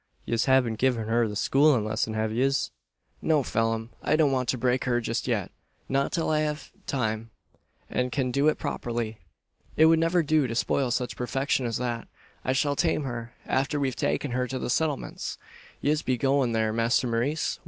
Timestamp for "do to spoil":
10.23-10.89